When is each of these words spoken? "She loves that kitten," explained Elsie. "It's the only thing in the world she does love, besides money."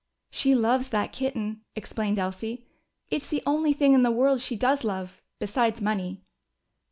"She 0.31 0.55
loves 0.55 0.89
that 0.89 1.11
kitten," 1.11 1.61
explained 1.75 2.17
Elsie. 2.17 2.65
"It's 3.11 3.27
the 3.27 3.43
only 3.45 3.71
thing 3.71 3.93
in 3.93 4.01
the 4.01 4.09
world 4.09 4.41
she 4.41 4.55
does 4.55 4.83
love, 4.83 5.21
besides 5.37 5.79
money." 5.79 6.23